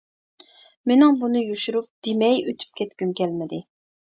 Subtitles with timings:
[0.91, 3.63] مېنىڭ بۇنى يوشۇرۇپ دېمەي ئۆتۈپ كەتكۈم كەلمىدى.